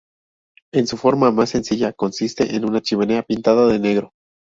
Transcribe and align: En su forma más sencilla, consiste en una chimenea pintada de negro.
En 0.73 0.87
su 0.87 0.97
forma 0.97 1.29
más 1.29 1.51
sencilla, 1.51 1.93
consiste 1.93 2.55
en 2.55 2.65
una 2.65 2.81
chimenea 2.81 3.21
pintada 3.21 3.67
de 3.67 3.77
negro. 3.77 4.13